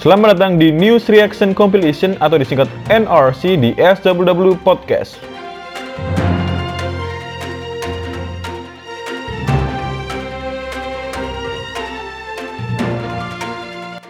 [0.00, 5.20] Selamat datang di News Reaction Compilation atau disingkat NRC di SWW Podcast.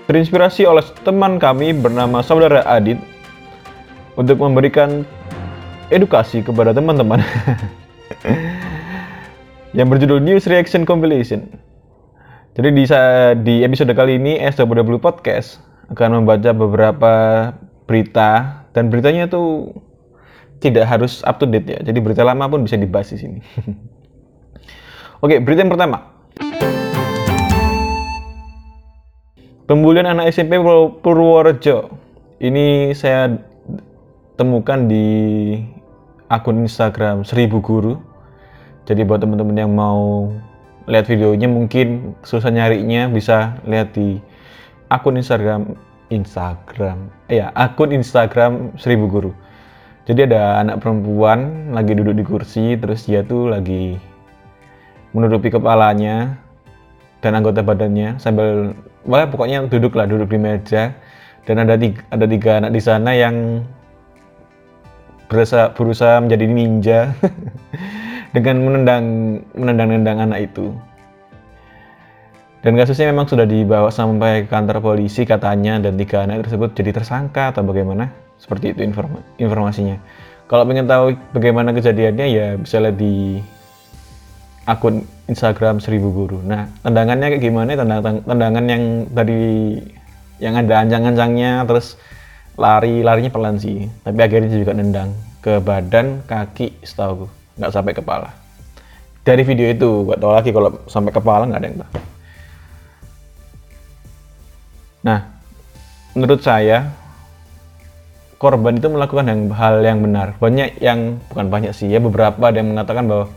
[0.06, 3.09] Terinspirasi oleh teman kami bernama Saudara Adit
[4.20, 5.08] untuk memberikan
[5.88, 7.24] edukasi kepada teman-teman
[9.76, 11.48] yang berjudul News Reaction Compilation.
[12.52, 12.84] Jadi di,
[13.40, 17.12] di episode kali ini SWW Podcast akan membaca beberapa
[17.88, 19.72] berita dan beritanya tuh
[20.60, 21.80] tidak harus up to date ya.
[21.80, 23.38] Jadi berita lama pun bisa dibahas di sini.
[25.24, 26.12] Oke, berita yang pertama.
[29.64, 30.60] Pembulian anak SMP
[31.00, 31.96] Purworejo.
[32.40, 33.49] Ini saya
[34.40, 35.04] temukan di
[36.32, 38.00] akun Instagram Seribu Guru.
[38.88, 40.32] Jadi buat teman-teman yang mau
[40.88, 44.16] lihat videonya mungkin susah nyarinya bisa lihat di
[44.88, 45.76] akun Instagram
[46.08, 49.32] Instagram ya akun Instagram Seribu Guru.
[50.08, 54.00] Jadi ada anak perempuan lagi duduk di kursi terus dia tuh lagi
[55.12, 56.40] menutupi kepalanya
[57.20, 58.72] dan anggota badannya sambil
[59.04, 60.96] wah pokoknya duduk lah duduk di meja
[61.44, 63.36] dan ada tiga, ada tiga anak di sana yang
[65.30, 67.00] berusaha berusaha menjadi ninja
[68.34, 69.04] dengan menendang
[69.54, 70.74] menendang-nendang anak itu.
[72.60, 76.92] Dan kasusnya memang sudah dibawa sampai ke kantor polisi katanya dan tiga anak tersebut jadi
[76.92, 78.12] tersangka atau bagaimana?
[78.36, 79.96] Seperti itu inform informasinya.
[80.44, 83.40] Kalau ingin tahu bagaimana kejadiannya ya bisa lihat di
[84.68, 86.42] akun Instagram Seribu Guru.
[86.44, 87.78] Nah, tendangannya kayak gimana?
[87.78, 88.82] Tendang tendangan yang
[89.14, 89.40] tadi
[90.42, 91.96] yang ada ancang-ancangnya terus
[92.60, 97.24] lari larinya pelan sih, tapi akhirnya juga nendang ke badan, kaki, setahu
[97.56, 98.28] nggak sampai kepala.
[99.24, 101.92] Dari video itu, gak tahu lagi kalau sampai kepala nggak ada yang tahu.
[105.00, 105.20] Nah,
[106.12, 106.92] menurut saya
[108.40, 110.36] korban itu melakukan yang hal yang benar.
[110.40, 113.28] Banyak yang bukan banyak sih ya beberapa ada yang mengatakan bahwa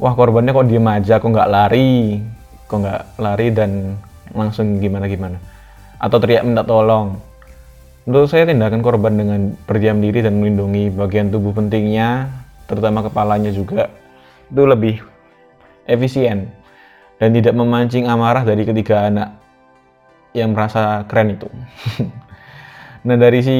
[0.00, 2.20] wah korbannya kok diem aja, kok nggak lari,
[2.68, 3.96] kok nggak lari dan
[4.32, 5.36] langsung gimana gimana,
[6.00, 7.20] atau teriak minta tolong.
[8.04, 12.28] Menurut saya tindakan korban dengan berdiam diri dan melindungi bagian tubuh pentingnya,
[12.68, 13.88] terutama kepalanya juga,
[14.52, 15.00] itu lebih
[15.88, 16.52] efisien
[17.16, 19.40] dan tidak memancing amarah dari ketiga anak
[20.36, 21.48] yang merasa keren itu.
[23.08, 23.56] nah dari si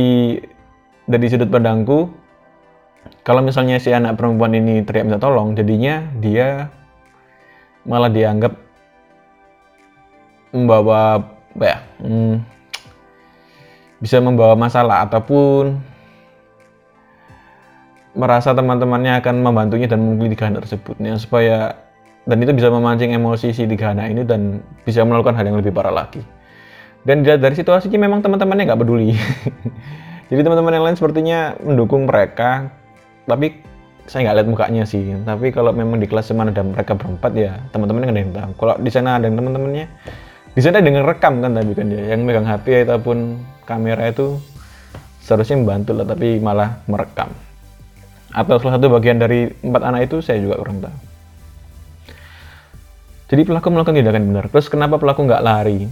[1.08, 2.12] dari sudut pandangku,
[3.24, 6.68] kalau misalnya si anak perempuan ini teriak minta tolong, jadinya dia
[7.88, 8.52] malah dianggap
[10.52, 12.53] membawa ya, hmm,
[14.04, 15.80] bisa membawa masalah ataupun
[18.12, 21.00] merasa teman-temannya akan membantunya dan memilih tiga anak tersebut.
[21.00, 21.56] Ya, supaya
[22.28, 25.72] dan itu bisa memancing emosi si tiga anak ini dan bisa melakukan hal yang lebih
[25.72, 26.20] parah lagi.
[27.04, 29.16] Dan dilihat dari situasinya memang teman-temannya nggak peduli.
[30.28, 32.68] Jadi teman-teman yang lain sepertinya mendukung mereka
[33.24, 33.56] tapi
[34.04, 35.16] saya nggak lihat mukanya sih.
[35.24, 38.52] Tapi kalau memang di kelas mana ada mereka berempat ya teman-temannya nggak ada yang tahu.
[38.60, 39.88] Kalau di sana ada teman-temannya
[40.54, 44.38] di sana dengan rekam kan tapi kan dia yang megang HP ataupun kamera itu
[45.18, 47.32] seharusnya membantu lah tapi malah merekam.
[48.30, 50.96] Atau salah satu bagian dari empat anak itu saya juga kurang tahu.
[53.34, 54.46] Jadi pelaku melakukan tindakan benar.
[54.52, 55.90] Terus kenapa pelaku nggak lari?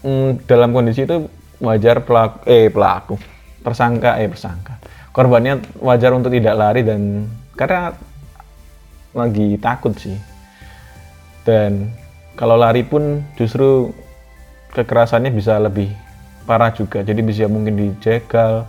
[0.00, 1.28] Hmm, dalam kondisi itu
[1.60, 3.14] wajar pelaku eh pelaku.
[3.60, 4.80] Tersangka eh tersangka.
[5.12, 7.92] Korbannya wajar untuk tidak lari dan karena
[9.12, 10.16] lagi takut sih.
[11.44, 11.92] Dan
[12.34, 13.94] kalau lari pun justru
[14.74, 15.90] kekerasannya bisa lebih
[16.46, 18.66] parah juga jadi bisa mungkin dijegal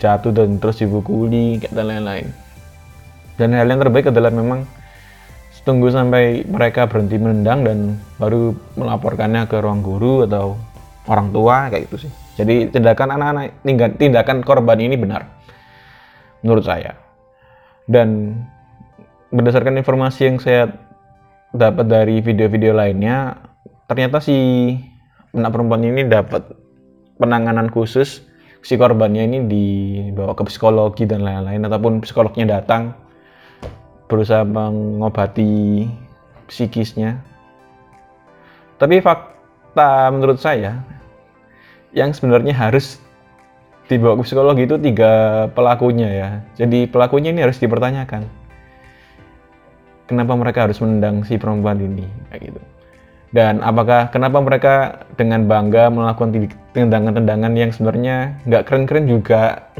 [0.00, 2.28] jatuh dan terus dibukuli dan lain-lain
[3.40, 4.64] dan hal yang terbaik adalah memang
[5.64, 7.78] tunggu sampai mereka berhenti menendang dan
[8.16, 10.56] baru melaporkannya ke ruang guru atau
[11.08, 12.12] orang tua kayak gitu sih.
[12.40, 13.46] Jadi tindakan anak-anak
[14.00, 15.28] tindakan korban ini benar
[16.40, 16.96] menurut saya.
[17.84, 18.40] Dan
[19.28, 20.72] berdasarkan informasi yang saya
[21.50, 23.38] dapat dari video-video lainnya,
[23.90, 24.36] ternyata si
[25.34, 26.46] anak perempuan ini dapat
[27.18, 28.22] penanganan khusus
[28.60, 32.92] si korbannya ini dibawa ke psikologi dan lain-lain ataupun psikolognya datang
[34.06, 35.86] berusaha mengobati
[36.50, 37.22] psikisnya.
[38.80, 40.82] Tapi fakta menurut saya
[41.92, 42.98] yang sebenarnya harus
[43.90, 46.28] dibawa ke psikologi itu tiga pelakunya ya.
[46.58, 48.39] Jadi pelakunya ini harus dipertanyakan.
[50.10, 52.02] Kenapa mereka harus menendang si perempuan ini
[52.34, 52.62] kayak gitu.
[53.30, 59.70] dan apakah kenapa mereka dengan bangga melakukan tendangan-tendangan yang sebenarnya nggak keren-keren juga?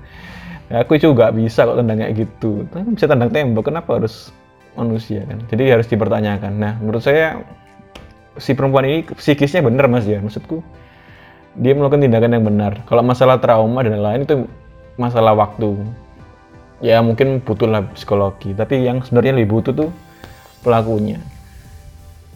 [0.88, 2.64] Aku juga bisa kok tendang kayak gitu.
[2.72, 4.32] Tapi bisa tendang tembok kenapa harus
[4.72, 5.44] manusia kan?
[5.52, 6.52] Jadi harus dipertanyakan.
[6.56, 7.44] Nah menurut saya
[8.40, 10.24] si perempuan ini psikisnya benar mas ya.
[10.24, 10.64] Maksudku
[11.60, 12.72] dia melakukan tindakan yang benar.
[12.88, 14.48] Kalau masalah trauma dan lain-lain itu
[14.96, 15.76] masalah waktu
[16.82, 19.90] ya mungkin butuh lah psikologi tapi yang sebenarnya lebih butuh tuh
[20.64, 21.22] pelakunya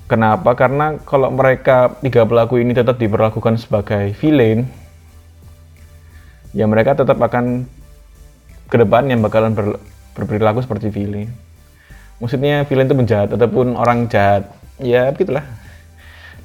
[0.08, 0.56] Kenapa?
[0.56, 4.64] Karena kalau mereka tiga pelaku ini tetap diperlakukan sebagai villain,
[6.56, 7.69] ya mereka tetap akan
[8.73, 9.76] ke depan yang bakalan ber,
[10.17, 11.29] berperilaku seperti villain.
[12.25, 14.49] Maksudnya villain itu penjahat ataupun orang jahat,
[14.81, 15.44] ya begitulah.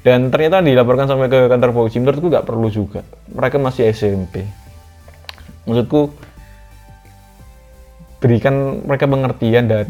[0.04, 3.00] Dan ternyata dilaporkan sampai ke kantor polisi, menurutku nggak perlu juga.
[3.32, 4.44] Mereka masih SMP.
[5.64, 6.12] Maksudku
[8.24, 9.84] berikan mereka pengertian dan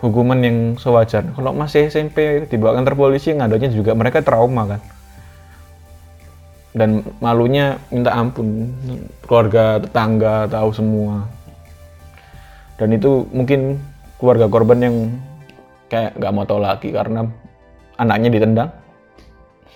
[0.00, 1.20] hukuman yang sewajar.
[1.36, 4.80] Kalau masih SMP dibawa kantor polisi ngadanya juga mereka trauma kan.
[6.72, 8.72] Dan malunya minta ampun
[9.28, 11.28] keluarga tetangga tahu semua.
[12.80, 13.76] Dan itu mungkin
[14.16, 14.96] keluarga korban yang
[15.92, 17.28] kayak nggak mau tahu lagi karena
[18.00, 18.70] anaknya ditendang.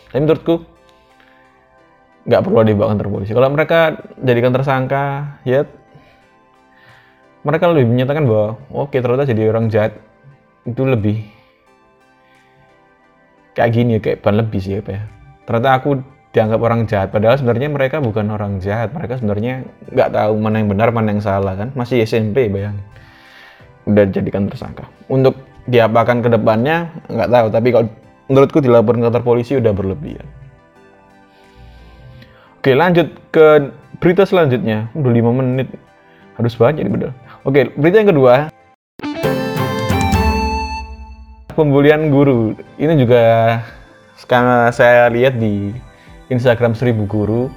[0.08, 0.64] Tapi menurutku
[2.24, 3.36] nggak perlu dibawa kantor polisi.
[3.36, 5.04] Kalau mereka jadikan tersangka,
[5.44, 5.68] ya
[7.48, 9.96] mereka lebih menyatakan bahwa oke okay, ternyata jadi orang jahat
[10.68, 11.24] itu lebih
[13.56, 15.02] kayak gini ya kayak ban lebih sih apa ya.
[15.48, 15.90] Ternyata aku
[16.28, 18.92] dianggap orang jahat padahal sebenarnya mereka bukan orang jahat.
[18.92, 21.72] Mereka sebenarnya nggak tahu mana yang benar mana yang salah kan?
[21.72, 22.76] Masih SMP bayang
[23.88, 24.84] udah jadikan tersangka.
[25.08, 27.46] Untuk diapakan ke depannya nggak tahu.
[27.48, 27.86] Tapi kalau
[28.28, 30.28] menurutku dilaporkan kantor polisi udah berlebihan.
[32.60, 34.92] Oke lanjut ke berita selanjutnya.
[34.92, 35.87] Udah lima menit
[36.38, 37.10] harus banyak nih bener.
[37.42, 38.34] Oke berita yang kedua.
[41.58, 42.54] Pembulian guru.
[42.78, 43.22] Ini juga
[44.14, 45.74] sekarang saya lihat di
[46.30, 47.50] Instagram seribu guru.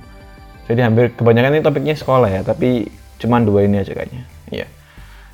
[0.65, 2.89] Jadi hampir kebanyakan ini topiknya sekolah ya tapi
[3.21, 4.25] cuma dua ini aja kayaknya.
[4.49, 4.67] Iya.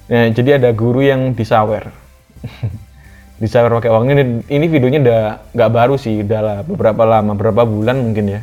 [0.07, 1.87] Nah, jadi ada guru yang disawer.
[3.37, 4.09] Disawer pakai uang.
[4.09, 5.21] Ini ini videonya udah
[5.53, 8.41] nggak baru sih udah lah beberapa lama beberapa bulan mungkin ya.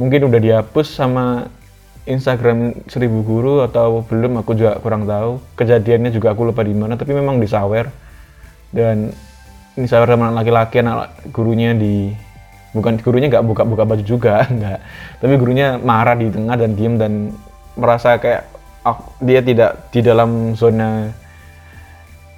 [0.00, 1.52] Mungkin udah dihapus sama
[2.06, 5.42] Instagram seribu guru atau belum aku juga kurang tahu.
[5.58, 7.90] Kejadiannya juga aku lupa di mana tapi memang disawer
[8.70, 9.10] dan
[9.74, 12.14] ini saya teman laki-laki anak gurunya di
[12.72, 14.78] bukan gurunya nggak buka-buka baju juga nggak.
[15.18, 17.12] Tapi gurunya marah di tengah dan diem dan
[17.74, 18.46] merasa kayak
[18.86, 21.10] oh, dia tidak di dalam zona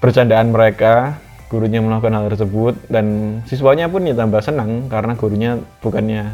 [0.01, 1.21] bercandaan mereka.
[1.49, 6.29] Gurunya melakukan hal tersebut dan siswanya pun ya tambah senang karena gurunya bukannya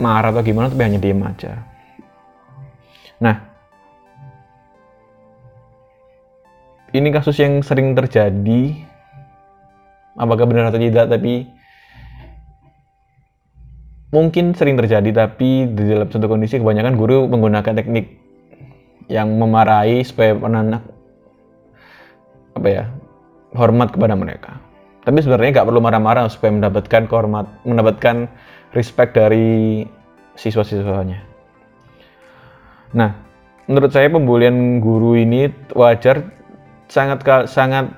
[0.00, 1.71] marah atau gimana tapi hanya diem aja
[3.22, 3.52] nah
[6.92, 8.76] ini kasus yang sering terjadi.
[10.12, 11.48] Apakah benar atau tidak tapi
[14.12, 18.20] mungkin sering terjadi tapi di dalam suatu kondisi kebanyakan guru menggunakan teknik
[19.08, 20.84] yang memarahi supaya anak
[22.52, 22.84] apa ya
[23.56, 24.60] hormat kepada mereka.
[25.02, 28.28] Tapi sebenarnya nggak perlu marah-marah supaya mendapatkan kehormat mendapatkan
[28.76, 29.88] respect dari
[30.36, 31.31] siswa-siswanya
[32.92, 33.16] nah
[33.66, 36.28] menurut saya pembulian guru ini wajar
[36.92, 37.88] sangat sangat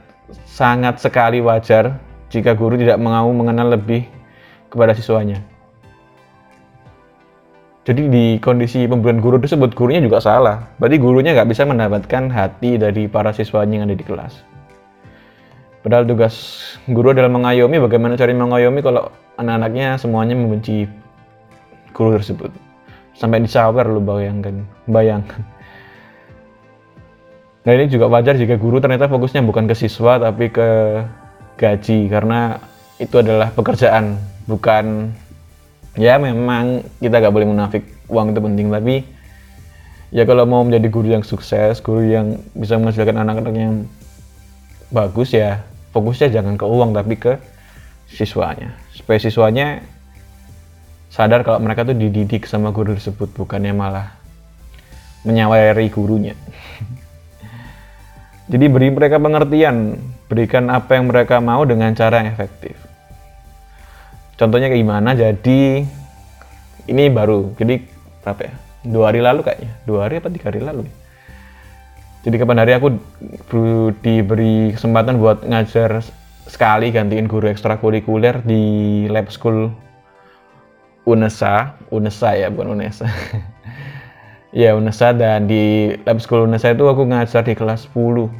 [0.46, 1.98] sangat sekali wajar
[2.30, 4.06] jika guru tidak mau mengenal lebih
[4.70, 5.38] kepada siswanya.
[7.84, 10.72] Jadi di kondisi pemberian guru tersebut gurunya juga salah.
[10.80, 14.40] Berarti gurunya nggak bisa mendapatkan hati dari para siswanya yang ada di kelas.
[15.84, 16.34] Padahal tugas
[16.88, 20.88] guru adalah mengayomi bagaimana cara mengayomi kalau anak-anaknya semuanya membenci
[21.92, 22.48] guru tersebut.
[23.14, 25.42] Sampai disawer lu bayangkan, bayangkan.
[27.64, 31.00] Nah ini juga wajar jika guru ternyata fokusnya bukan ke siswa tapi ke
[31.56, 32.60] gaji karena
[33.00, 35.16] itu adalah pekerjaan bukan
[35.96, 38.94] ya memang kita gak boleh munafik uang itu penting tapi
[40.12, 43.88] ya kalau mau menjadi guru yang sukses guru yang bisa menghasilkan anak-anak yang
[44.92, 45.64] bagus ya
[45.96, 47.32] fokusnya jangan ke uang tapi ke
[48.10, 49.80] siswanya supaya siswanya
[51.14, 54.10] sadar kalau mereka tuh dididik sama guru tersebut bukannya malah
[55.22, 56.34] menyawari gurunya
[58.44, 59.96] Jadi beri mereka pengertian,
[60.28, 62.76] berikan apa yang mereka mau dengan cara yang efektif.
[64.36, 65.16] Contohnya kayak gimana?
[65.16, 65.80] Jadi
[66.84, 67.80] ini baru, jadi
[68.20, 68.52] berapa ya?
[68.84, 70.84] Dua hari lalu kayaknya, dua hari apa tiga hari lalu.
[72.28, 72.88] Jadi kapan hari aku
[74.04, 76.04] diberi kesempatan buat ngajar
[76.44, 79.72] sekali gantiin guru ekstrakurikuler di lab school
[81.04, 83.08] UNESA, UNESA ya bukan UNESA.
[84.54, 88.30] Ya UNESA dan di lab school UNESA itu aku ngajar di kelas 10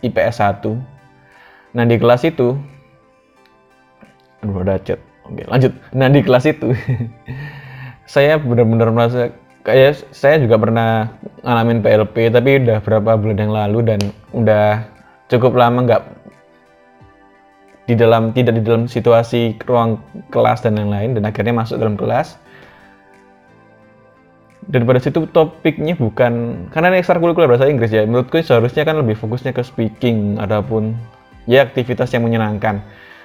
[0.00, 0.72] IPS 1.
[1.76, 2.56] Nah di kelas itu
[4.40, 6.72] aduh ada chat oke lanjut nah di kelas itu
[8.12, 9.30] saya benar-benar merasa
[9.62, 11.12] kayak saya juga pernah
[11.44, 14.00] ngalamin PLP tapi udah berapa bulan yang lalu dan
[14.32, 14.88] udah
[15.28, 16.02] cukup lama nggak
[17.90, 19.98] di dalam tidak di dalam situasi ruang
[20.30, 22.38] kelas dan lain-lain dan akhirnya masuk dalam kelas.
[24.70, 29.18] Dan pada situ topiknya bukan karena ini ekstrakurikuler bahasa Inggris ya menurutku seharusnya kan lebih
[29.18, 30.94] fokusnya ke speaking ataupun
[31.50, 32.78] ya aktivitas yang menyenangkan.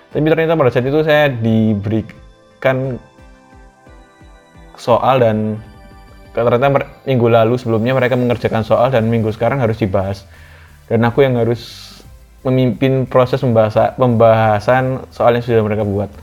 [0.09, 2.97] Tapi ternyata pada saat itu saya diberikan
[4.73, 5.61] soal dan
[6.33, 10.25] ternyata minggu lalu sebelumnya mereka mengerjakan soal dan minggu sekarang harus dibahas.
[10.89, 11.94] Dan aku yang harus
[12.45, 16.13] memimpin proses pembahasa, pembahasan soal yang sudah mereka buat.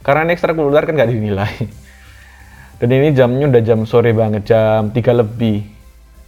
[0.00, 1.52] Karena ini ekstrakurikuler kan nggak dinilai.
[2.80, 5.64] Dan ini jamnya udah jam sore banget, jam 3 lebih.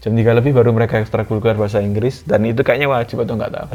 [0.04, 3.68] Jam 3 lebih baru mereka ekstrakurikuler bahasa Inggris, dan itu kayaknya wajib atau nggak tahu.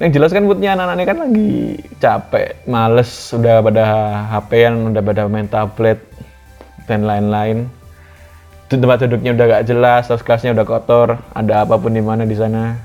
[0.00, 1.52] Yang jelas kan buatnya anak-anak ini kan lagi
[2.00, 3.84] capek, males, udah pada
[4.32, 6.00] HP-an, udah pada main tablet,
[6.88, 7.68] dan lain-lain
[8.70, 12.38] tempat duduknya udah gak jelas, terus kelasnya udah kotor, ada apa pun di mana di
[12.38, 12.78] sana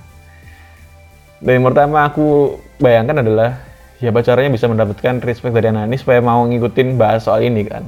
[1.45, 3.61] dan yang pertama aku bayangkan adalah
[4.01, 7.85] ya caranya bisa mendapatkan respect dari anak ini supaya mau ngikutin bahas soal ini kan?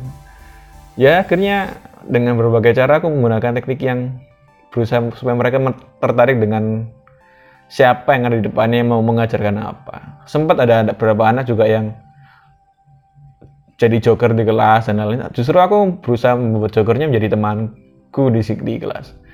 [0.93, 1.73] Ya akhirnya
[2.05, 4.21] dengan berbagai cara aku menggunakan teknik yang
[4.69, 5.57] berusaha supaya mereka
[5.97, 6.85] tertarik dengan
[7.65, 10.21] siapa yang ada di depannya yang mau mengajarkan apa.
[10.29, 11.97] Sempat ada, ada beberapa anak juga yang
[13.81, 15.33] jadi joker di kelas dan lain-lain.
[15.33, 19.26] Justru aku berusaha membuat jokernya menjadi temanku di, di kelas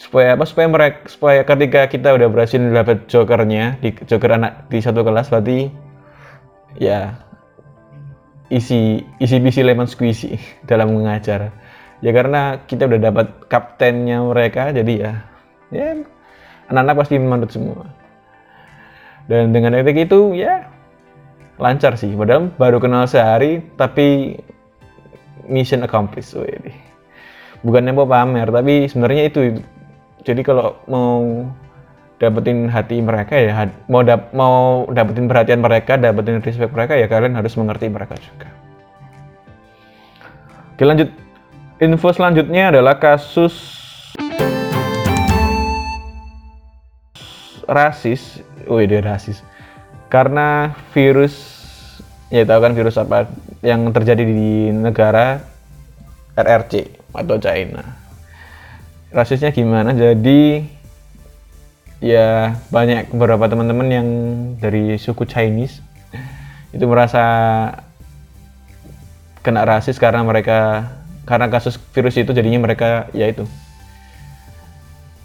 [0.00, 0.48] supaya apa?
[0.48, 5.28] Supaya mereka supaya ketika kita udah berhasil dapat jokernya di joker anak di satu kelas
[5.28, 5.68] berarti
[6.80, 7.20] ya
[8.48, 10.40] isi isi bisi lemon squeezy
[10.70, 11.52] dalam mengajar.
[12.00, 15.12] Ya karena kita udah dapat kaptennya mereka jadi ya
[15.68, 16.00] ya
[16.72, 17.84] anak-anak pasti menurut semua.
[19.28, 20.64] Dan dengan teknik itu ya
[21.60, 22.16] lancar sih.
[22.16, 24.40] Padahal baru kenal sehari tapi
[25.44, 26.72] mission accomplished oh, ini
[27.60, 29.60] bukannya mau pamer tapi sebenarnya itu
[30.20, 31.48] jadi kalau mau
[32.20, 37.32] dapetin hati mereka ya mau dap mau dapetin perhatian mereka dapetin respect mereka ya kalian
[37.32, 38.48] harus mengerti mereka juga.
[40.76, 41.08] Oke lanjut.
[41.80, 43.80] Info selanjutnya adalah kasus
[47.64, 48.44] rasis.
[48.68, 49.40] Oh dia rasis.
[50.12, 51.32] Karena virus
[52.28, 53.32] ya tahu kan virus apa
[53.64, 55.40] yang terjadi di negara
[56.36, 57.99] RRC atau China
[59.10, 60.64] rasisnya gimana jadi
[62.00, 64.08] ya banyak beberapa teman-teman yang
[64.56, 65.84] dari suku Chinese
[66.70, 67.22] itu merasa
[69.42, 70.88] kena rasis karena mereka
[71.28, 73.44] karena kasus virus itu jadinya mereka ya itu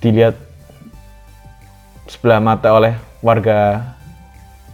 [0.04, 0.36] dilihat
[2.06, 2.94] sebelah mata oleh
[3.25, 3.82] warga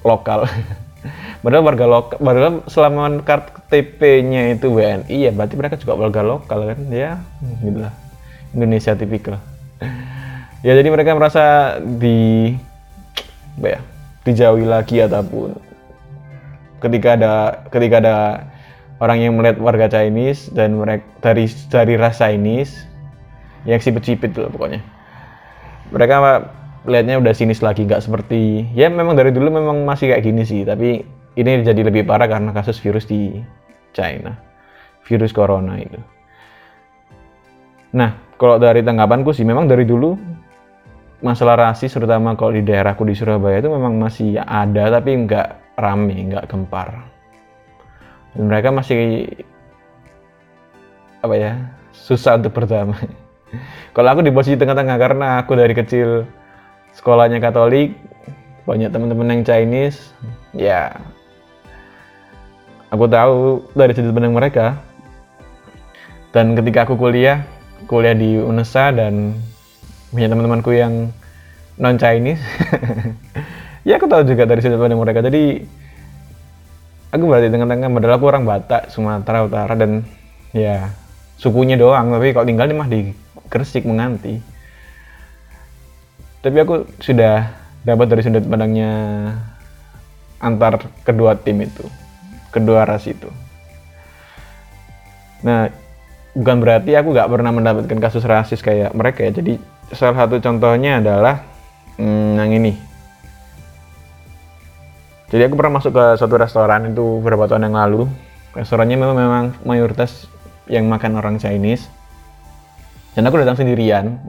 [0.03, 0.47] lokal.
[1.41, 6.79] Padahal warga lokal, padahal selama KTP-nya itu WNI ya berarti mereka juga warga lokal kan
[6.93, 7.17] ya,
[7.65, 7.93] gitu lah.
[8.55, 9.37] Indonesia tipikal.
[10.61, 12.53] Ya jadi mereka merasa di
[13.57, 13.79] apa ya
[14.21, 15.57] dijauhi lagi ataupun
[16.81, 17.33] ketika ada
[17.73, 18.15] ketika ada
[19.01, 22.85] orang yang melihat warga Chinese dan mereka dari dari ras Chinese
[23.65, 24.81] yang sipit-sipit tuh pokoknya.
[25.89, 26.15] Mereka
[26.85, 30.65] lihatnya udah sinis lagi nggak seperti ya memang dari dulu memang masih kayak gini sih
[30.65, 31.05] tapi
[31.37, 33.37] ini jadi lebih parah karena kasus virus di
[33.93, 34.33] China
[35.05, 35.99] virus corona itu.
[37.93, 40.17] Nah kalau dari tanggapanku sih memang dari dulu
[41.21, 46.33] masalah rasis terutama kalau di daerahku di Surabaya itu memang masih ada tapi nggak rame,
[46.33, 47.05] nggak gempar.
[48.33, 49.29] Dan mereka masih
[51.21, 51.53] apa ya
[51.93, 52.97] susah untuk pertama.
[53.95, 56.25] kalau aku di posisi tengah-tengah karena aku dari kecil
[56.97, 57.93] sekolahnya Katolik,
[58.65, 60.17] banyak teman-teman yang Chinese,
[60.57, 60.97] ya
[62.89, 64.81] aku tahu dari sudut pandang mereka.
[66.31, 67.43] Dan ketika aku kuliah,
[67.85, 69.37] kuliah di UNESA dan
[70.11, 71.09] punya teman-temanku yang
[71.79, 72.43] non Chinese
[73.87, 75.25] ya aku tahu juga dari sudut pandang mereka.
[75.25, 75.63] Jadi
[77.11, 80.05] aku berarti tengah-tengah padahal aku orang Batak Sumatera Utara dan
[80.53, 80.91] ya
[81.39, 82.13] sukunya doang.
[82.13, 82.99] Tapi kalau tinggal di mah di
[83.51, 84.39] Gresik menganti.
[86.41, 87.51] Tapi aku sudah
[87.85, 88.91] dapat dari sudut pandangnya
[90.41, 91.85] antar kedua tim itu
[92.53, 93.29] kedua ras itu.
[95.41, 95.69] Nah
[96.31, 99.31] bukan berarti aku nggak pernah mendapatkan kasus rasis kayak mereka ya.
[99.35, 99.59] Jadi
[99.91, 101.43] salah satu contohnya adalah
[101.99, 102.73] hmm, yang ini.
[105.31, 108.03] Jadi aku pernah masuk ke suatu restoran itu beberapa tahun yang lalu.
[108.51, 110.27] Restorannya memang, memang mayoritas
[110.67, 111.87] yang makan orang Chinese.
[113.15, 114.19] Dan aku datang sendirian.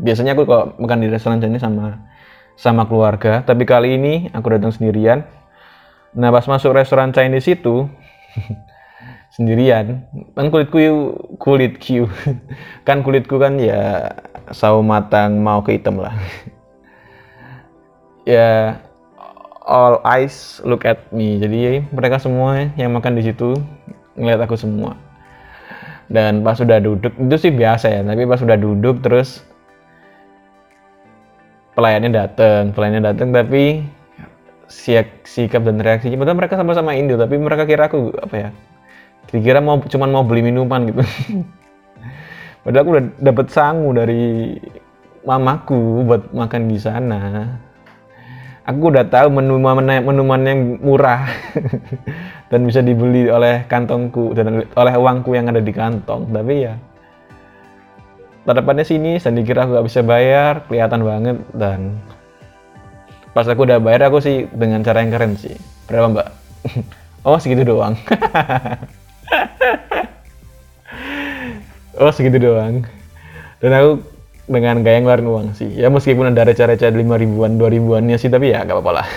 [0.00, 2.00] Biasanya aku kok makan di restoran Chinese sama
[2.56, 5.24] sama keluarga, tapi kali ini aku datang sendirian.
[6.16, 7.88] Nah pas masuk restoran Chinese itu
[9.32, 10.04] sendirian,
[10.36, 10.78] kan kulitku
[11.40, 12.04] kulitku
[12.86, 14.12] kan kulitku kan ya
[14.52, 16.12] sawo matang mau ke hitam lah.
[18.28, 18.76] ya
[19.64, 21.40] all eyes look at me.
[21.40, 23.56] Jadi mereka semua yang makan di situ
[24.20, 24.94] ngeliat aku semua.
[26.12, 29.40] Dan pas sudah duduk itu sih biasa ya, tapi pas sudah duduk terus
[31.72, 33.80] pelayannya datang, pelayannya datang tapi
[34.68, 38.50] siak, sikap dan reaksinya padahal mereka sama-sama Indo tapi mereka kira aku apa ya
[39.30, 41.02] dikira mau cuman mau beli minuman gitu.
[42.62, 44.54] Padahal aku udah dapet sangu dari
[45.26, 47.20] mamaku buat makan di sana.
[48.62, 51.26] Aku udah tahu menu menu yang murah
[52.50, 56.30] dan bisa dibeli oleh kantongku dan oleh uangku yang ada di kantong.
[56.30, 56.78] Tapi ya
[58.46, 61.98] tatapannya sini saya dikira aku gak bisa bayar kelihatan banget dan
[63.34, 65.58] pas aku udah bayar aku sih dengan cara yang keren sih.
[65.90, 66.28] Berapa mbak?
[67.22, 67.94] Oh segitu doang
[72.00, 72.84] oh segitu doang.
[73.62, 73.90] Dan aku
[74.50, 75.70] dengan gaya ngeluarin uang sih.
[75.72, 79.08] Ya meskipun ada receh-receh lima ribuan dua ribuannya sih tapi ya gak apa-apa lah.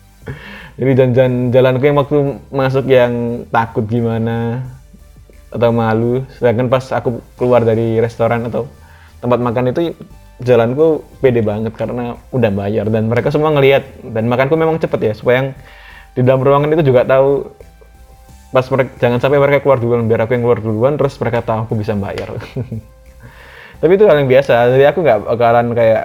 [0.80, 2.18] Jadi jalan-jalan jalanku yang waktu
[2.48, 3.12] masuk yang
[3.52, 4.64] takut gimana
[5.50, 8.70] atau malu sedangkan pas aku keluar dari restoran atau
[9.18, 9.92] tempat makan itu
[10.40, 12.88] jalanku pede banget karena udah bayar.
[12.88, 15.48] Dan mereka semua ngelihat dan makanku memang cepet ya supaya yang
[16.16, 17.46] di dalam ruangan itu juga tahu
[18.50, 21.70] pas mereka jangan sampai mereka keluar duluan biar aku yang keluar duluan terus mereka tahu
[21.70, 22.34] aku bisa bayar.
[23.80, 26.04] Tapi itu hal yang biasa jadi aku nggak bakalan kayak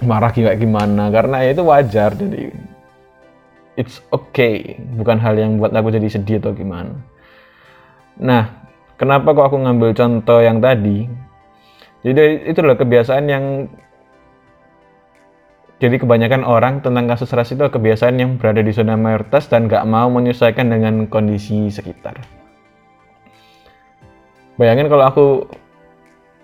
[0.00, 2.42] marah gimana gimana karena ya itu wajar jadi
[3.74, 4.78] it's okay.
[4.96, 6.96] Bukan hal yang buat aku jadi sedih atau gimana.
[8.16, 8.64] Nah
[8.96, 11.04] kenapa kok aku ngambil contoh yang tadi?
[12.00, 13.44] Jadi itu adalah kebiasaan yang
[15.80, 19.88] jadi kebanyakan orang tentang kasus ras itu kebiasaan yang berada di zona mayoritas dan gak
[19.88, 22.20] mau menyesuaikan dengan kondisi sekitar.
[24.60, 25.26] Bayangin kalau aku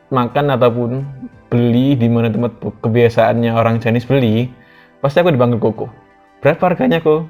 [0.08, 1.04] makan ataupun
[1.52, 4.48] beli di mana tempat kebiasaannya orang Chinese beli,
[5.04, 5.92] pasti aku dipanggil koko.
[6.40, 7.28] Berapa harganya kok?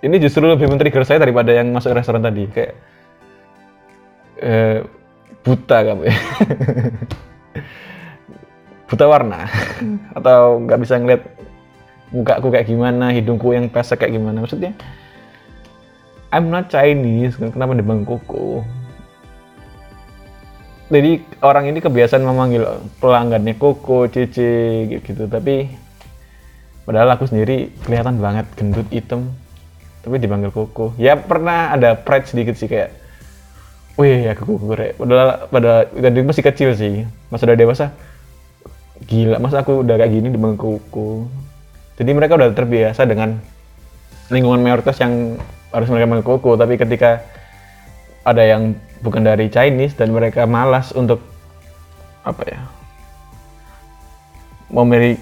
[0.00, 2.48] Ini justru lebih men-trigger saya daripada yang masuk restoran tadi.
[2.48, 2.72] Kayak
[4.40, 4.88] eh,
[5.44, 6.16] buta kamu ya.
[8.86, 9.50] buta warna.
[9.78, 9.98] Hmm.
[10.18, 11.22] atau nggak bisa ngeliat
[12.14, 14.42] mukaku kayak gimana hidungku yang pesek kayak gimana.
[14.42, 14.74] Maksudnya
[16.34, 18.60] I'm not Chinese kenapa di Bangkokku
[20.86, 22.62] jadi orang ini kebiasaan memanggil
[23.02, 25.66] pelanggannya Koko, Cici gitu tapi
[26.86, 29.34] padahal aku sendiri kelihatan banget gendut hitam
[30.06, 32.94] tapi dipanggil Koko ya pernah ada pride sedikit sih kayak
[33.98, 34.62] wih ya Koko
[34.94, 35.90] padahal pada
[36.22, 37.02] masih kecil sih.
[37.32, 37.90] Pas udah dewasa
[39.04, 41.28] gila masa aku udah kayak gini di Bengkuku
[42.00, 43.36] jadi mereka udah terbiasa dengan
[44.32, 45.36] lingkungan mayoritas yang
[45.70, 47.20] harus mereka Bengkuku tapi ketika
[48.24, 51.20] ada yang bukan dari Chinese dan mereka malas untuk
[52.26, 52.60] apa ya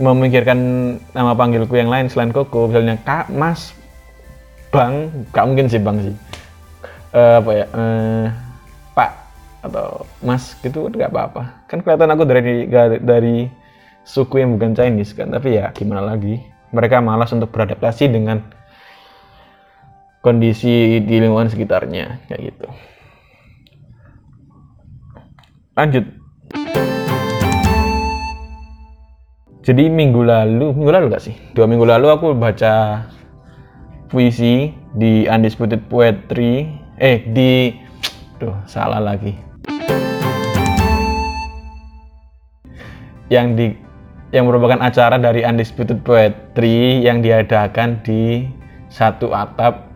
[0.00, 0.58] memikirkan
[1.12, 3.76] nama panggilku yang lain selain Koko misalnya Kak Mas
[4.72, 6.16] Bang gak mungkin sih Bang sih.
[7.14, 8.26] Uh, apa ya uh,
[8.96, 9.10] Pak
[9.62, 11.62] atau Mas gitu nggak apa-apa.
[11.70, 12.66] Kan kelihatan aku dari
[12.98, 13.36] dari
[14.04, 16.44] suku yang bukan Chinese kan tapi ya gimana lagi?
[16.70, 18.44] Mereka malas untuk beradaptasi dengan
[20.24, 22.68] kondisi di lingkungan sekitarnya kayak gitu.
[25.76, 26.04] Lanjut.
[29.64, 31.36] Jadi minggu lalu minggu lalu gak sih?
[31.56, 33.04] Dua minggu lalu aku baca
[34.12, 36.68] puisi di Undisputed Poetry
[37.00, 37.72] eh di
[38.36, 39.32] tuh salah lagi.
[43.32, 43.66] Yang di
[44.34, 48.50] yang merupakan acara dari Undisputed Poetry yang diadakan di
[48.90, 49.86] satu atap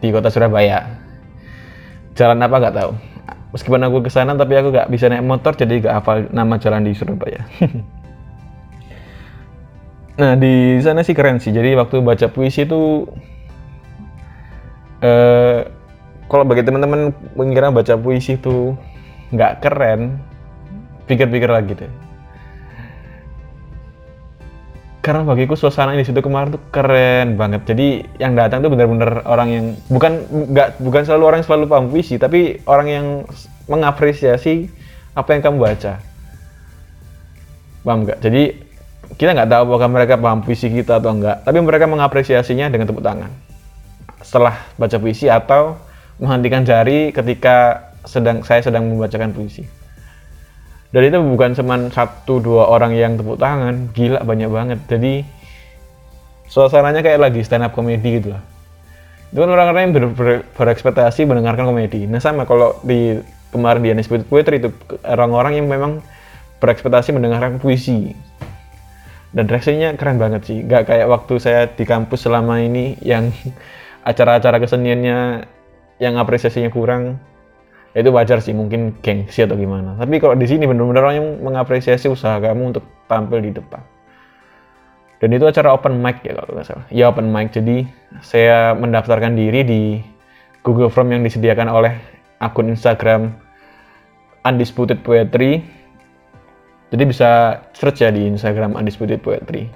[0.00, 0.88] di kota Surabaya.
[2.16, 2.92] Jalan apa nggak tahu.
[3.52, 6.80] Meskipun aku ke sana tapi aku nggak bisa naik motor jadi nggak hafal nama jalan
[6.80, 7.44] di Surabaya.
[10.20, 11.52] nah di sana sih keren sih.
[11.52, 13.04] Jadi waktu baca puisi itu
[15.04, 15.68] eh,
[16.24, 18.72] kalau bagi teman-teman mengira baca puisi itu
[19.28, 20.16] nggak keren,
[21.04, 22.09] pikir-pikir lagi deh
[25.00, 27.64] karena bagiku suasana di situ kemarin tuh keren banget.
[27.64, 30.20] Jadi yang datang tuh bener-bener orang yang bukan
[30.52, 33.06] nggak bukan selalu orang yang selalu paham puisi, tapi orang yang
[33.64, 34.68] mengapresiasi
[35.16, 35.92] apa yang kamu baca.
[37.80, 38.18] Paham nggak?
[38.20, 38.42] Jadi
[39.16, 43.00] kita nggak tahu apakah mereka paham puisi kita atau enggak, tapi mereka mengapresiasinya dengan tepuk
[43.00, 43.32] tangan.
[44.20, 45.80] Setelah baca puisi atau
[46.20, 49.79] menghentikan jari ketika sedang saya sedang membacakan puisi
[50.90, 53.94] dan itu bukan cuma satu dua orang yang tepuk tangan.
[53.94, 54.78] Gila banyak banget.
[54.90, 55.22] Jadi
[56.50, 58.42] suasananya kayak lagi stand up comedy gitu lah.
[59.30, 62.10] Itu kan orang-orang yang ber, ber, berekspektasi mendengarkan komedi.
[62.10, 63.22] Nah sama kalau di
[63.54, 64.74] kemarin di Undisputed Poetry itu
[65.06, 66.02] orang-orang yang memang
[66.58, 68.10] berekspektasi mendengarkan puisi.
[69.30, 70.66] Dan reaksinya keren banget sih.
[70.66, 73.30] Gak kayak waktu saya di kampus selama ini yang
[74.10, 75.46] acara-acara keseniannya
[76.02, 77.22] yang apresiasinya kurang
[77.90, 79.98] ya itu wajar sih mungkin gengsi atau gimana.
[79.98, 83.82] Tapi kalau di sini benar-benar orang yang mengapresiasi usaha kamu untuk tampil di depan.
[85.20, 86.86] Dan itu acara open mic ya kalau nggak salah.
[86.88, 87.52] Ya open mic.
[87.52, 87.84] Jadi
[88.24, 89.82] saya mendaftarkan diri di
[90.64, 91.92] Google Form yang disediakan oleh
[92.40, 93.34] akun Instagram
[94.48, 95.60] Undisputed Poetry.
[96.90, 99.68] Jadi bisa search ya di Instagram Undisputed Poetry.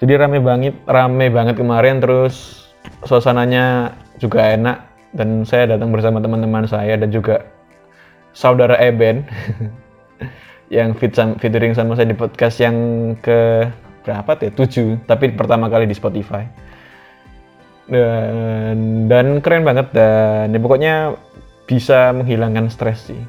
[0.00, 2.00] Jadi rame banget, rame banget kemarin.
[2.00, 2.64] Terus
[3.04, 7.46] suasananya juga enak dan saya datang bersama teman-teman saya dan juga
[8.34, 9.22] saudara Eben
[10.74, 12.76] yang fit sam featuring sama saya di podcast yang
[13.22, 13.70] ke
[14.02, 14.50] berapa tuh?
[14.52, 16.44] Tujuh, tapi pertama kali di Spotify.
[17.84, 20.94] Dan, dan keren banget dan ya pokoknya
[21.64, 23.22] bisa menghilangkan stres sih.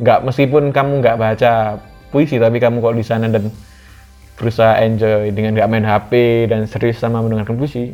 [0.00, 1.78] Nggak meskipun kamu nggak baca
[2.10, 3.52] puisi tapi kamu kok di sana dan
[4.40, 6.10] berusaha enjoy dengan gak main HP
[6.48, 7.92] dan serius sama mendengarkan puisi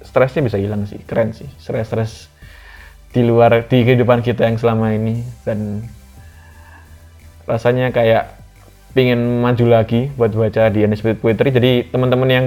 [0.00, 1.48] stresnya bisa hilang sih keren sih.
[1.60, 2.28] Stres-stres
[3.10, 5.22] di luar di kehidupan kita yang selama ini.
[5.44, 5.84] Dan
[7.44, 8.40] rasanya kayak
[8.94, 11.50] pingin maju lagi buat baca di Undisputed Poetry.
[11.54, 12.46] Jadi teman-teman yang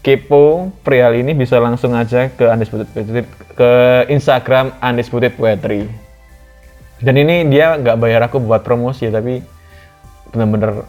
[0.00, 3.22] kepo perihal ini bisa langsung aja ke Undisputed Poetry
[3.54, 3.72] ke
[4.08, 5.84] Instagram Undisputed Poetry.
[7.00, 9.40] Dan ini dia nggak bayar aku buat promosi tapi
[10.30, 10.84] benar-benar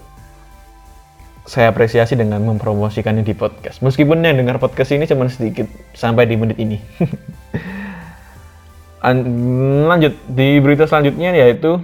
[1.46, 3.82] saya apresiasi dengan mempromosikannya di podcast.
[3.82, 5.66] Meskipun yang dengar podcast ini cuma sedikit
[5.98, 6.78] sampai di menit ini.
[9.90, 11.82] Lanjut di berita selanjutnya yaitu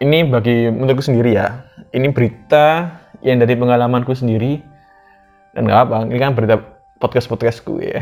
[0.00, 2.88] ini bagi menurutku sendiri ya ini berita
[3.20, 4.64] yang dari pengalamanku sendiri
[5.52, 6.56] dan nggak apa ini kan berita
[6.96, 8.00] podcast podcastku ya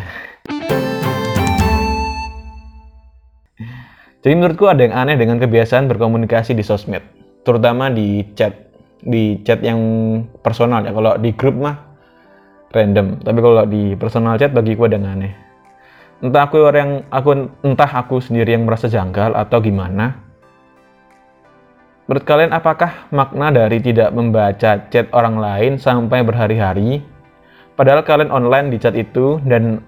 [4.19, 7.03] Jadi menurutku ada yang aneh dengan kebiasaan berkomunikasi di sosmed,
[7.47, 8.51] terutama di chat,
[8.99, 9.79] di chat yang
[10.43, 10.91] personal ya.
[10.91, 11.79] Kalau di grup mah
[12.75, 15.33] random, tapi kalau di personal chat bagiku ada yang aneh.
[16.19, 20.19] Entah aku orang aku entah aku sendiri yang merasa janggal atau gimana.
[22.11, 27.07] Menurut kalian apakah makna dari tidak membaca chat orang lain sampai berhari-hari?
[27.79, 29.79] Padahal kalian online di chat itu dan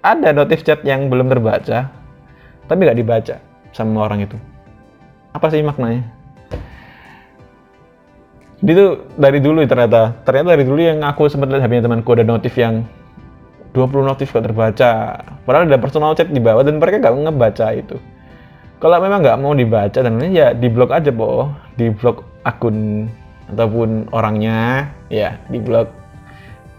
[0.00, 1.92] ada notif chat yang belum terbaca,
[2.64, 3.36] tapi nggak dibaca
[3.76, 4.40] sama orang itu.
[5.36, 6.00] Apa sih maknanya?
[8.64, 12.24] Jadi tuh dari dulu ternyata ternyata dari dulu yang aku sempat lihat HP temanku ada
[12.24, 12.88] notif yang
[13.76, 15.20] 20 notif gak terbaca.
[15.44, 18.00] Padahal ada personal chat di bawah dan mereka gak ngebaca itu.
[18.80, 21.48] Kalau memang nggak mau dibaca dan ya di blok aja po
[21.80, 23.08] di blok akun
[23.48, 25.88] ataupun orangnya ya di blok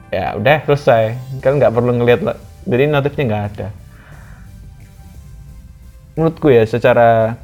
[0.09, 1.13] ya udah selesai.
[1.45, 3.67] Kan nggak perlu ngeliat lah jadi notifnya nggak ada
[6.17, 7.37] menurutku ya secara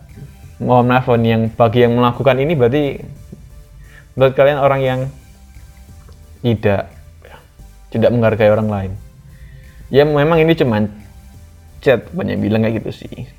[0.57, 2.83] mohon maaf yang bagi yang melakukan ini berarti
[4.17, 4.99] menurut kalian orang yang
[6.41, 6.89] tidak
[7.93, 8.91] tidak menghargai orang lain.
[9.93, 10.89] Ya memang ini cuman
[11.85, 13.29] chat banyak bilang kayak gitu sih.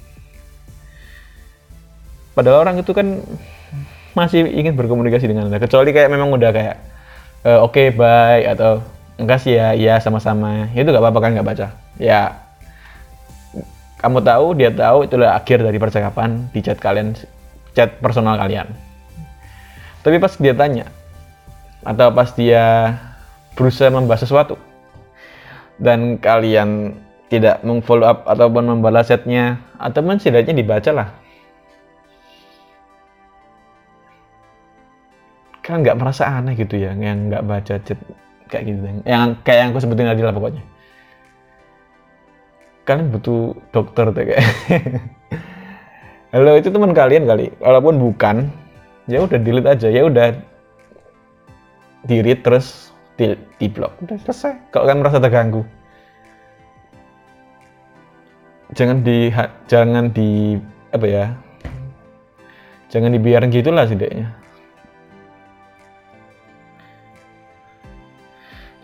[2.39, 3.19] Padahal orang itu kan
[4.15, 6.77] masih ingin berkomunikasi dengan anda kecuali kayak memang udah kayak
[7.43, 8.79] e, oke okay, bye atau
[9.19, 10.71] enggak sih ya ya sama-sama.
[10.71, 11.67] Itu gak apa-apa kan nggak baca.
[11.99, 12.44] Ya
[14.05, 17.17] kamu tahu, dia tahu, itulah akhir dari percakapan di chat kalian,
[17.73, 18.69] chat personal kalian.
[20.05, 20.93] Tapi pas dia tanya,
[21.81, 22.93] atau pas dia
[23.57, 24.61] berusaha membahas sesuatu,
[25.81, 27.01] dan kalian
[27.33, 31.09] tidak mengfollow up ataupun membalas chatnya, atau setidaknya dibaca lah.
[35.65, 37.97] Kan nggak merasa aneh gitu ya, yang nggak baca chat
[38.53, 40.74] kayak gitu, yang kayak yang aku sebutin tadi lah pokoknya
[42.85, 44.45] kalian butuh dokter tuh kayak.
[46.33, 47.49] Halo itu teman kalian kali.
[47.59, 48.53] Walaupun bukan
[49.09, 49.89] ya udah delete aja.
[49.89, 50.37] Ya udah
[52.05, 54.69] delete terus di, di blok udah selesai.
[54.69, 55.65] Kalau kan merasa terganggu?
[58.77, 59.33] Jangan di
[59.71, 60.61] jangan di
[60.93, 61.27] apa ya?
[62.93, 64.29] Jangan dibiarin gitulah setidaknya.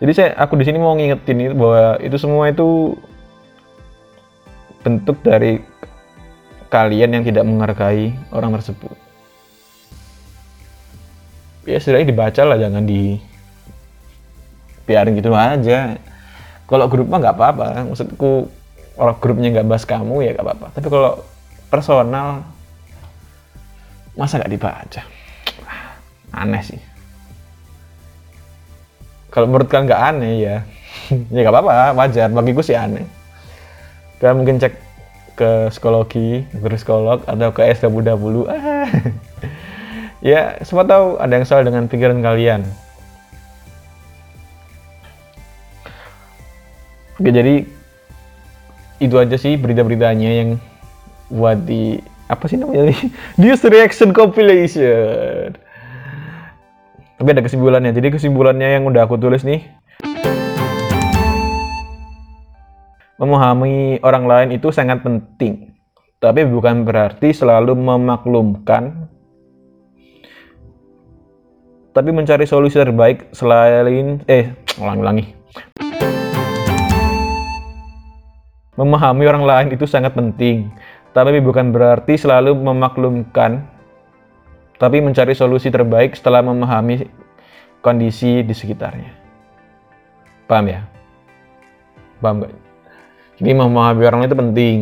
[0.01, 2.97] Jadi saya aku di sini mau ngingetin itu bahwa itu semua itu
[4.81, 5.61] bentuk dari
[6.71, 8.95] kalian yang tidak menghargai orang tersebut.
[11.65, 13.21] Ya setidaknya dibaca lah, jangan di
[14.89, 15.95] biarin gitu aja.
[16.65, 18.49] Kalau grup mah nggak apa-apa, maksudku
[18.97, 20.67] kalau grupnya nggak bahas kamu ya nggak apa-apa.
[20.73, 21.21] Tapi kalau
[21.69, 22.41] personal,
[24.17, 25.01] masa nggak dibaca?
[26.31, 26.81] aneh sih
[29.31, 30.57] kalau menurut kalian nggak aneh ya
[31.33, 33.03] ya nggak apa-apa wajar bagiku sih aneh
[34.21, 34.77] kalian mungkin cek
[35.33, 37.97] ke psikologi guru psikolog atau ke SW
[38.45, 38.85] ah.
[40.21, 42.61] Ya semua tahu ada yang salah dengan pikiran kalian.
[47.17, 47.65] Oke jadi
[49.01, 50.49] itu aja sih berita-beritanya yang
[51.33, 51.97] buat di
[52.29, 52.93] apa sih namanya
[53.41, 55.57] news reaction compilation.
[57.17, 57.89] Tapi ada kesimpulannya.
[57.89, 59.65] Jadi kesimpulannya yang udah aku tulis nih
[63.21, 65.77] memahami orang lain itu sangat penting,
[66.17, 69.05] tapi bukan berarti selalu memaklumkan,
[71.93, 75.37] tapi mencari solusi terbaik selain eh ulang-ulangi.
[78.73, 80.73] Memahami orang lain itu sangat penting,
[81.13, 83.61] tapi bukan berarti selalu memaklumkan,
[84.81, 87.05] tapi mencari solusi terbaik setelah memahami
[87.85, 89.13] kondisi di sekitarnya.
[90.49, 90.81] Paham ya?
[92.17, 92.60] Paham gak?
[93.41, 94.77] Jadi memahami orang itu penting.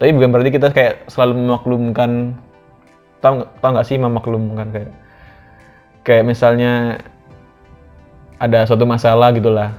[0.00, 2.32] Tapi bukan berarti kita kayak selalu memaklumkan.
[3.20, 4.90] Tahu tahu nggak sih memaklumkan kayak
[6.00, 7.00] kayak misalnya
[8.40, 9.76] ada suatu masalah gitulah.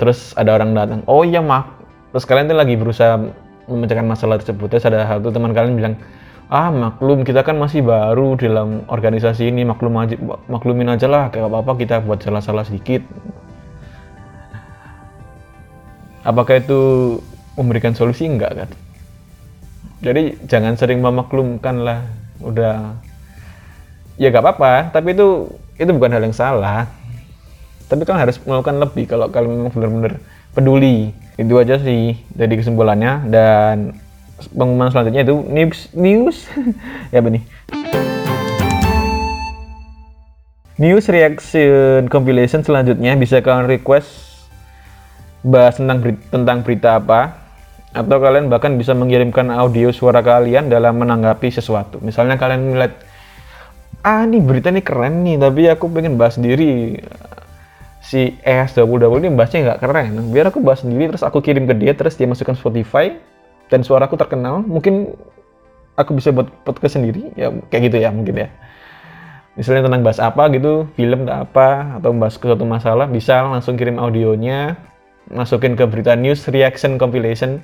[0.00, 1.68] Terus ada orang datang, oh iya mak.
[2.10, 3.14] Terus kalian tuh lagi berusaha
[3.70, 4.66] memecahkan masalah tersebut.
[4.72, 5.94] Terus ada satu teman kalian bilang,
[6.52, 10.16] ah maklum kita kan masih baru dalam organisasi ini maklum aja
[10.50, 13.00] maklumin aja lah kayak apa apa kita buat salah-salah sedikit
[16.24, 16.80] apakah itu
[17.54, 18.26] memberikan solusi?
[18.26, 18.70] Enggak kan?
[20.02, 22.00] Jadi jangan sering memaklumkan lah
[22.40, 22.96] udah.
[24.16, 24.90] Ya gak apa-apa.
[24.90, 26.90] Tapi itu itu bukan hal yang salah.
[27.86, 29.04] Tapi kan harus melakukan lebih.
[29.06, 30.14] Kalau kalian memang benar-benar
[30.56, 33.28] peduli itu aja sih dari kesimpulannya.
[33.28, 33.76] Dan
[34.50, 36.36] pengumuman selanjutnya itu news news.
[37.14, 37.46] Ya benih
[40.74, 43.14] news reaction compilation selanjutnya.
[43.14, 44.33] Bisa kalian request
[45.44, 47.20] bahas tentang berita, tentang berita apa
[47.94, 52.02] atau kalian bahkan bisa mengirimkan audio suara kalian dalam menanggapi sesuatu.
[52.02, 52.98] Misalnya kalian melihat
[54.02, 56.98] ah ini berita ini keren nih tapi aku pengen bahas sendiri.
[58.04, 60.32] Si ES double double ini bahasnya nggak keren.
[60.34, 63.14] Biar aku bahas sendiri terus aku kirim ke dia terus dia masukkan Spotify
[63.68, 64.64] dan suaraku terkenal.
[64.64, 65.14] Mungkin
[65.94, 68.48] aku bisa buat podcast sendiri ya kayak gitu ya mungkin ya.
[69.54, 74.02] Misalnya tentang bahas apa gitu film apa atau bahas ke suatu masalah bisa langsung kirim
[74.02, 74.74] audionya
[75.32, 77.62] masukin ke berita news reaction compilation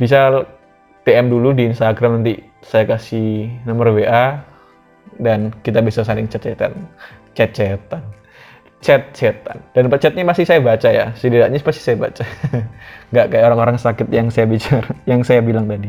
[0.00, 0.48] bisa
[1.04, 4.40] DM dulu di Instagram nanti saya kasih nomor WA
[5.20, 6.72] dan kita bisa saling chat-chatan
[7.36, 8.02] chat-chatan
[8.84, 11.16] chat-chatan dan chatnya masih saya baca ya.
[11.16, 12.20] Setidaknya pasti saya baca.
[13.16, 15.88] Nggak kayak orang-orang sakit yang saya bicara yang saya bilang tadi.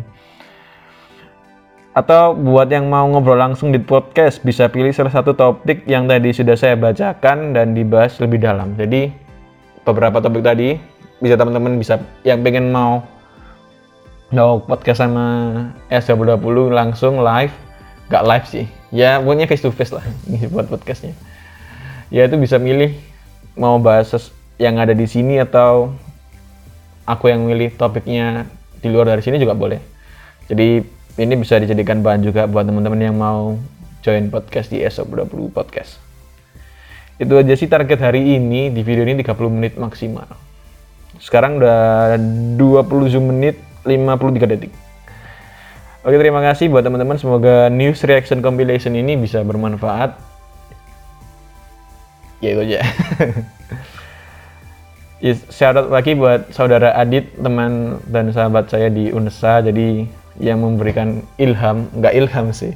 [1.91, 6.31] Atau buat yang mau ngobrol langsung di podcast bisa pilih salah satu topik yang tadi
[6.31, 8.75] sudah saya bacakan dan dibahas lebih dalam.
[8.79, 9.11] Jadi
[9.85, 10.81] beberapa topik tadi.
[11.21, 13.05] Bisa teman-teman bisa yang pengen mau
[14.33, 15.25] mau podcast sama
[15.87, 17.53] S20 langsung live
[18.11, 18.65] gak live sih.
[18.91, 21.13] Ya pokoknya face to face lah ini buat podcastnya.
[22.09, 22.97] Ya itu bisa milih
[23.55, 24.11] mau bahas
[24.59, 25.95] yang ada di sini atau
[27.07, 28.49] aku yang milih topiknya
[28.81, 29.79] di luar dari sini juga boleh.
[30.51, 30.83] Jadi
[31.15, 33.55] ini bisa dijadikan bahan juga buat teman-teman yang mau
[34.03, 36.14] join podcast di S20 podcast
[37.15, 40.27] itu aja sih target hari ini di video ini 30 menit maksimal.
[41.23, 42.19] Sekarang udah
[42.59, 42.59] 20
[43.23, 43.55] menit
[43.87, 44.71] 53 detik.
[46.03, 47.15] Oke terima kasih buat teman-teman.
[47.15, 50.19] Semoga news reaction compilation ini bisa bermanfaat.
[52.43, 52.79] Ya itu aja.
[55.71, 60.05] Out lagi buat saudara Adit teman dan sahabat saya di UNESA jadi
[60.37, 62.75] yang memberikan ilham nggak ilham sih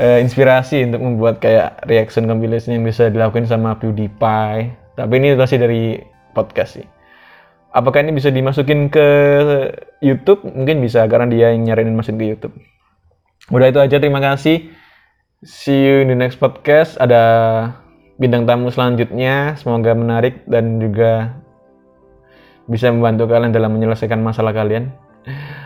[0.00, 4.72] uh, inspirasi untuk membuat kayak reaction compilation yang bisa dilakukan sama PewDiePie.
[4.96, 6.00] Tapi ini masih dari
[6.32, 6.86] podcast sih.
[7.76, 9.08] Apakah ini bisa dimasukin ke
[10.00, 10.48] YouTube?
[10.48, 12.54] Mungkin bisa karena dia yang nyariin masukin ke YouTube.
[13.52, 14.72] Udah itu aja, terima kasih.
[15.44, 16.96] See you in the next podcast.
[16.96, 17.22] Ada
[18.16, 19.60] bintang tamu selanjutnya.
[19.60, 21.36] Semoga menarik dan juga
[22.64, 24.92] bisa membantu kalian dalam menyelesaikan masalah kalian.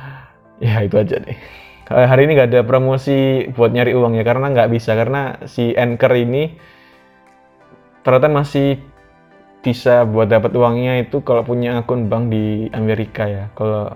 [0.60, 1.59] Ya itu aja deh.
[1.90, 5.74] Eh, hari ini nggak ada promosi buat nyari uang ya karena nggak bisa karena si
[5.74, 6.54] anchor ini
[8.06, 8.78] ternyata masih
[9.60, 13.50] bisa buat dapat uangnya itu kalau punya akun bank di Amerika ya.
[13.58, 13.90] Kalau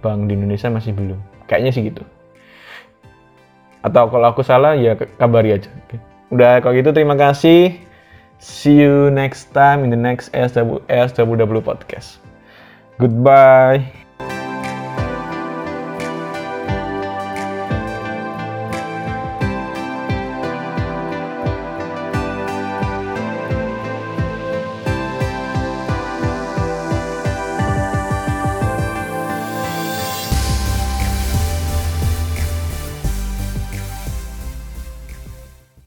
[0.00, 1.20] bank di Indonesia masih belum.
[1.44, 2.02] Kayaknya sih gitu.
[3.84, 5.68] Atau kalau aku salah ya kabari aja.
[6.32, 7.76] Udah kalau gitu terima kasih.
[8.40, 10.80] See you next time in the next SW,
[11.60, 12.18] podcast.
[12.96, 14.03] Goodbye